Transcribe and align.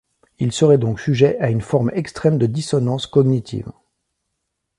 Il 0.39 0.51
serait 0.51 0.79
donc 0.79 0.99
sujet 0.99 1.37
à 1.39 1.51
une 1.51 1.61
forme 1.61 1.91
extrême 1.93 2.39
de 2.39 2.47
dissonance 2.47 3.05
cognitive. 3.05 3.71